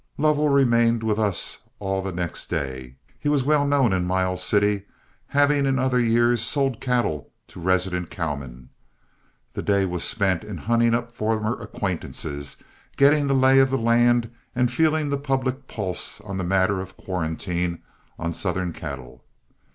[0.17, 2.95] Lovell remained with us all the next day.
[3.19, 4.85] He was well known in Miles City,
[5.27, 8.69] having in other years sold cattle to resident cowmen.
[9.53, 12.57] The day was spent in hunting up former acquaintances,
[12.97, 16.97] getting the lay of the land, and feeling the public pulse on the matter of
[16.97, 17.83] quarantine
[18.17, 19.23] on Southern cattle.